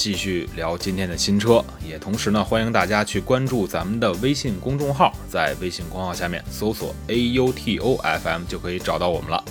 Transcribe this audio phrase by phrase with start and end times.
[0.00, 9.44] 继续聊今天的新车，也同时呢，欢迎大家去关注咱们的微信公众号，在微信公号下面搜索 A U T O F M 就可以找到我们了。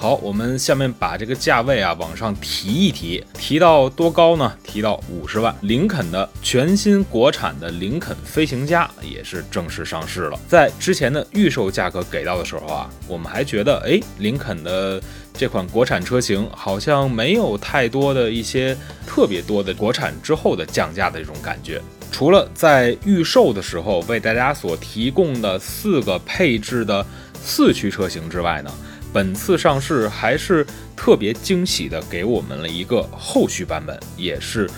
[0.00, 4.54] 好，我们下面把这个价位啊往上提一提，提到多高呢？
[4.62, 5.52] 提到五十万。
[5.62, 10.38] 林肯的全新国产的林肯飞行家也是正式上市了。
[10.46, 15.02] 在之前的预售价格给到的时候啊，我们还觉得，哎，林肯的
[15.34, 21.82] 这款国产车型好像没有太多的一些特别多的国产之后的降价的这种感觉。
[22.12, 27.04] 除了在预售的时候为大家所提供的四个配置的
[27.42, 28.70] 四驱车型之外呢，
[29.12, 34.68] 本次上市还是特别惊喜的给我们了一个后驱版本，也是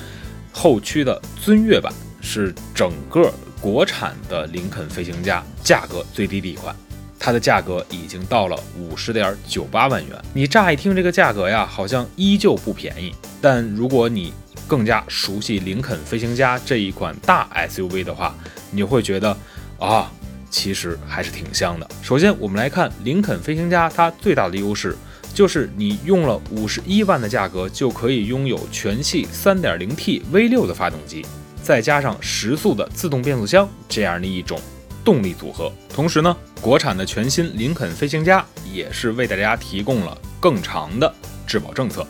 [0.53, 6.75] 后驱的尊越版，是整个国产的林肯飞行家价格最低的一款。
[7.19, 10.17] 它的价格已经到了五十点九八万元。
[10.33, 13.15] 你乍一听这个价格呀，好像依旧不便宜。
[13.43, 14.33] 但如果你
[14.67, 18.35] 更加熟悉林肯飞行家这一款大 SUV 的话，
[18.71, 19.37] 你会觉得
[19.79, 20.11] 啊，
[20.51, 21.89] 其实还是挺香的。
[22.03, 24.97] 首先，我们来看林肯飞行家，它最大的优势
[25.33, 31.25] 就是你用了五十一万的价格就可以拥有全系 3.0T V6 的发动机，
[31.63, 34.61] 再加上十速的自动变速箱这样的一种
[35.05, 35.73] 动力组合。
[35.89, 41.15] 同时呢，国产的全新林肯飞行家也是为大家提供了更长的
[41.47, 42.07] 质保政策。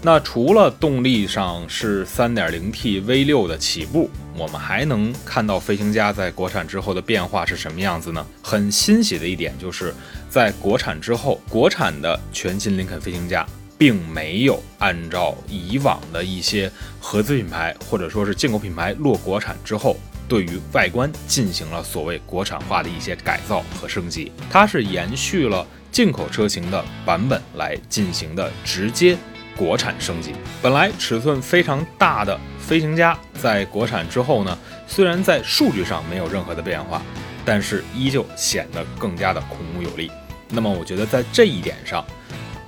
[0.00, 8.26] 那除了动力上是 3.0T V6 的起步，我们还能看到飞行家在国产之后的变化是什么样子呢？
[8.42, 9.94] 很欣喜的一点就是
[10.28, 13.46] 在国产之后，国产的全新林肯飞行家
[13.78, 19.96] 并没有按照以往的一些合资品牌或者说是进口品牌落国产之后，
[20.28, 29.16] 对于外观进行了所谓国产化的一些改造和升级，它是延续了进口车型的版本来进行的直接。
[29.56, 37.00] 国产升级，本来尺寸非常大的飞行家，在国产之后呢，虽然在数据上没有任何的变化，
[37.44, 40.10] 但是依旧显得更加的孔武有力。
[40.50, 42.04] 那么我觉得在这一点上，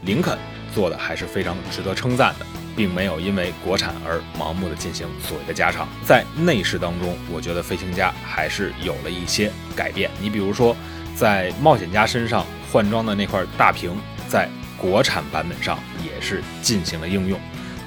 [0.02, 0.38] 林肯
[0.74, 5.88] 做的还是非常值得称赞的，并没有因为国产而盲目的进行所谓的加长。
[6.04, 10.10] 在内饰当中，我觉得飞行家还是有了一些改变。
[10.20, 10.76] 你比如说，
[11.14, 13.96] 在冒险家身上换装的那块大屏，
[14.28, 17.38] 在国产版本上也是进行了应用，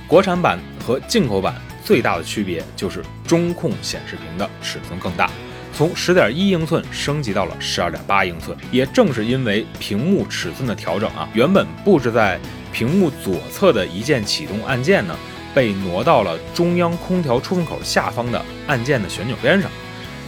[0.08, 5.30] 国产版和进口版最大的区别就是中控显示屏的尺寸更大，
[5.74, 8.58] 从十点一英寸升级到了十二点八英寸。
[8.72, 12.40] 也正是因为屏幕尺寸的调整啊，原本布置在
[12.72, 15.16] 屏幕左侧的一键启动按键呢，
[15.54, 19.70] 被挪到了中央空调出风口下方的按键的旋钮边上。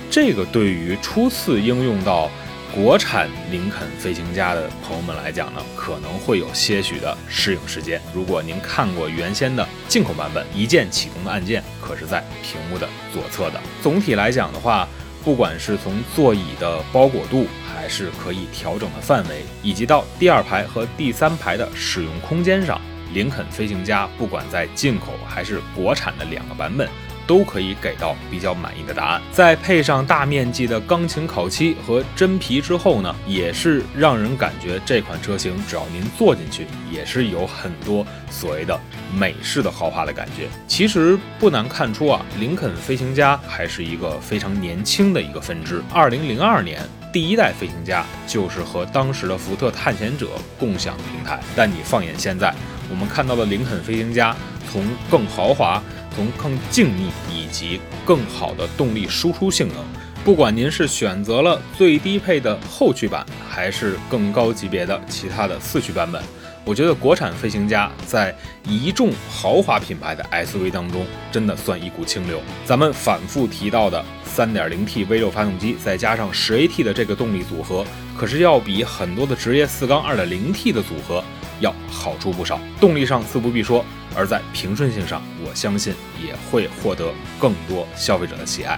[0.09, 2.29] 这个对于初次应用到
[2.73, 8.01] 国产林肯飞行家的朋友们来讲呢，可能会有些许的适应时间。
[8.13, 13.59] 如果您看过原先的进口版本，一键启动的按键可是在屏幕的左侧的。
[13.81, 14.87] 总体来讲的话，
[15.21, 22.79] 不管是从座椅的包裹度，还是可以调整的范围，以及到第二排和第三排的使用空间上，
[23.13, 26.87] 林肯飞行家不管在进口还是国产的两个版本。
[27.31, 29.21] 都可以给到比较满意的答案。
[29.31, 38.77] 再配上大面积的钢琴烤漆和真皮之后呢，也是让人感觉这款车型只要您坐进去，也是有很多所谓的
[39.17, 40.49] 美式的豪华的感觉。
[40.67, 45.81] 其实不难看出啊，林肯飞行家还是一个非常年轻的一个分支。
[45.93, 46.81] 二零零二年
[47.13, 50.27] 第一代飞行家就是和当时的福特探险者
[50.59, 52.53] 共享平台，但你放眼现在，
[52.89, 54.35] 我们看到的林肯飞行家
[54.69, 55.81] 从更豪华。
[56.15, 59.77] 从更静谧以及更好的动力输出性能，
[60.23, 66.21] 不管您是选择了最低配的后驱版，还是更高级别的其他的四驱版本，
[66.63, 68.35] 我觉得国产飞行家在
[68.67, 72.39] 一众豪华品牌的 SUV 当中，真的算一股清流。
[72.65, 74.03] 咱们反复提到的
[74.35, 77.85] 3.0T V6 发动机，再加上 10AT 的这个动力组合，
[78.17, 81.23] 可是要比很多的职业四缸 2.0T 的组合
[81.59, 82.59] 要好出不少。
[82.79, 83.83] 动力上自不必说。
[84.13, 88.77] 而在平顺性上，我相信也会获得更多消费者的喜爱。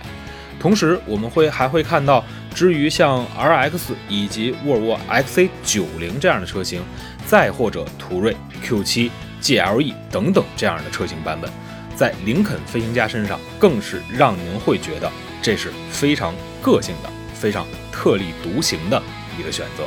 [0.59, 6.81] 同时，我们会还会看到，至于像 RX 以及沃尔沃 XC90 这样的车型，
[7.25, 9.09] 再或者途锐 Q7、
[9.41, 11.51] GLE 等等这样的车型版本，
[11.95, 15.11] 在林肯飞行家身上，更是让您会觉得
[15.41, 19.01] 这是非常个性的、非常特立独行的
[19.39, 19.83] 一个选择。